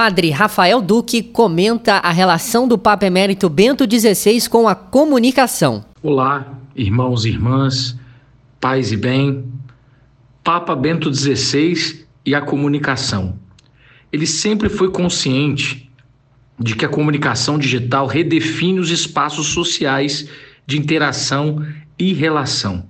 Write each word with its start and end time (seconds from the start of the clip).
Padre 0.00 0.30
Rafael 0.30 0.80
Duque 0.80 1.22
comenta 1.22 1.96
a 1.96 2.10
relação 2.10 2.66
do 2.66 2.78
Papa 2.78 3.04
Emérito 3.04 3.50
Bento 3.50 3.84
XVI 3.84 4.48
com 4.48 4.66
a 4.66 4.74
comunicação. 4.74 5.84
Olá, 6.02 6.58
irmãos 6.74 7.26
e 7.26 7.28
irmãs, 7.28 7.94
paz 8.58 8.92
e 8.92 8.96
bem. 8.96 9.44
Papa 10.42 10.74
Bento 10.74 11.12
XVI 11.14 12.06
e 12.24 12.34
a 12.34 12.40
comunicação. 12.40 13.38
Ele 14.10 14.26
sempre 14.26 14.70
foi 14.70 14.90
consciente 14.90 15.92
de 16.58 16.74
que 16.74 16.86
a 16.86 16.88
comunicação 16.88 17.58
digital 17.58 18.06
redefine 18.06 18.80
os 18.80 18.88
espaços 18.88 19.48
sociais 19.48 20.26
de 20.66 20.78
interação 20.78 21.62
e 21.98 22.14
relação. 22.14 22.88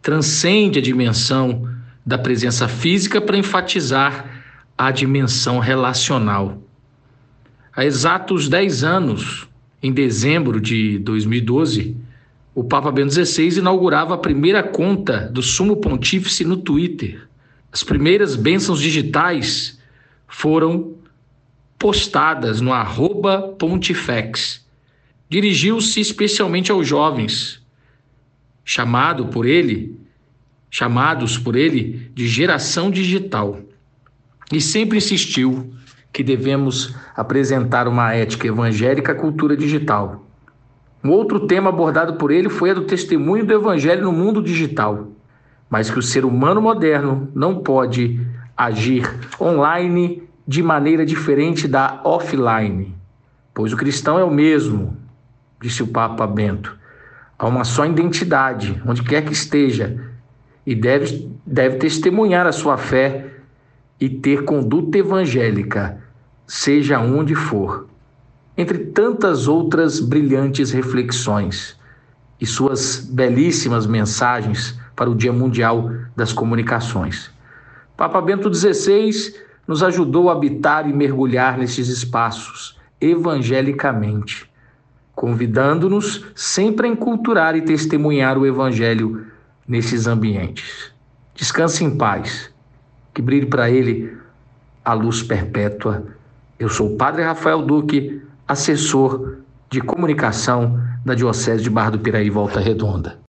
Transcende 0.00 0.78
a 0.78 0.82
dimensão 0.82 1.68
da 2.06 2.16
presença 2.16 2.68
física 2.68 3.20
para 3.20 3.36
enfatizar 3.36 4.39
a 4.80 4.90
dimensão 4.90 5.58
relacional. 5.58 6.62
Há 7.76 7.84
exatos 7.84 8.48
10 8.48 8.82
anos, 8.82 9.46
em 9.82 9.92
dezembro 9.92 10.58
de 10.58 10.98
2012, 11.00 11.98
o 12.54 12.64
Papa 12.64 12.90
Bento 12.90 13.12
XVI 13.12 13.58
inaugurava 13.58 14.14
a 14.14 14.18
primeira 14.18 14.62
conta 14.62 15.28
do 15.28 15.42
Sumo 15.42 15.76
Pontífice 15.76 16.46
no 16.46 16.56
Twitter. 16.56 17.28
As 17.70 17.82
primeiras 17.82 18.36
bênçãos 18.36 18.80
digitais 18.80 19.78
foram 20.26 20.94
postadas 21.78 22.62
no 22.62 22.72
arroba 22.72 23.54
pontifex. 23.58 24.66
Dirigiu-se 25.28 26.00
especialmente 26.00 26.72
aos 26.72 26.88
jovens, 26.88 27.62
chamado 28.64 29.26
por 29.26 29.44
ele, 29.44 29.94
chamados 30.70 31.36
por 31.36 31.54
ele 31.54 32.10
de 32.14 32.26
geração 32.26 32.90
digital. 32.90 33.60
E 34.52 34.60
sempre 34.60 34.98
insistiu 34.98 35.72
que 36.12 36.24
devemos 36.24 36.94
apresentar 37.16 37.86
uma 37.86 38.12
ética 38.12 38.48
evangélica 38.48 39.12
à 39.12 39.14
cultura 39.14 39.56
digital. 39.56 40.26
Um 41.02 41.10
outro 41.10 41.46
tema 41.46 41.70
abordado 41.70 42.14
por 42.14 42.30
ele 42.30 42.48
foi 42.48 42.70
a 42.70 42.74
do 42.74 42.82
testemunho 42.82 43.46
do 43.46 43.54
evangelho 43.54 44.04
no 44.04 44.12
mundo 44.12 44.42
digital, 44.42 45.08
mas 45.68 45.88
que 45.88 45.98
o 45.98 46.02
ser 46.02 46.24
humano 46.24 46.60
moderno 46.60 47.30
não 47.34 47.62
pode 47.62 48.20
agir 48.56 49.08
online 49.40 50.22
de 50.46 50.62
maneira 50.62 51.06
diferente 51.06 51.68
da 51.68 52.00
offline, 52.04 52.94
pois 53.54 53.72
o 53.72 53.76
cristão 53.76 54.18
é 54.18 54.24
o 54.24 54.30
mesmo, 54.30 54.96
disse 55.62 55.82
o 55.82 55.86
Papa 55.86 56.26
Bento. 56.26 56.76
Há 57.38 57.46
uma 57.46 57.64
só 57.64 57.86
identidade, 57.86 58.82
onde 58.84 59.02
quer 59.02 59.24
que 59.24 59.32
esteja, 59.32 59.96
e 60.66 60.74
deve, 60.74 61.30
deve 61.46 61.76
testemunhar 61.76 62.46
a 62.46 62.52
sua 62.52 62.76
fé 62.76 63.39
e 64.00 64.08
ter 64.08 64.44
conduta 64.44 64.98
evangélica, 64.98 66.00
seja 66.46 66.98
onde 66.98 67.34
for. 67.34 67.86
Entre 68.56 68.78
tantas 68.78 69.46
outras 69.46 70.00
brilhantes 70.00 70.70
reflexões 70.70 71.78
e 72.40 72.46
suas 72.46 72.96
belíssimas 72.96 73.86
mensagens 73.86 74.78
para 74.96 75.10
o 75.10 75.14
Dia 75.14 75.32
Mundial 75.32 75.90
das 76.16 76.32
Comunicações. 76.32 77.30
Papa 77.96 78.20
Bento 78.20 78.52
XVI 78.52 79.34
nos 79.66 79.82
ajudou 79.82 80.30
a 80.30 80.32
habitar 80.32 80.88
e 80.88 80.92
mergulhar 80.92 81.58
nesses 81.58 81.88
espaços 81.88 82.78
evangelicamente, 83.00 84.50
convidando-nos 85.14 86.26
sempre 86.34 86.88
a 86.88 86.90
enculturar 86.90 87.54
e 87.56 87.62
testemunhar 87.62 88.36
o 88.36 88.46
Evangelho 88.46 89.26
nesses 89.66 90.06
ambientes. 90.06 90.92
Descanse 91.34 91.84
em 91.84 91.96
paz, 91.96 92.49
que 93.20 93.22
brilhe 93.22 93.46
para 93.46 93.70
ele 93.70 94.16
a 94.82 94.94
luz 94.94 95.22
perpétua. 95.22 96.02
Eu 96.58 96.70
sou 96.70 96.94
o 96.94 96.96
Padre 96.96 97.22
Rafael 97.22 97.60
Duque, 97.60 98.22
assessor 98.48 99.36
de 99.68 99.82
comunicação 99.82 100.80
da 101.04 101.14
Diocese 101.14 101.62
de 101.62 101.68
Barra 101.68 101.90
do 101.90 101.98
Piraí, 101.98 102.30
Volta 102.30 102.60
Redonda. 102.60 103.20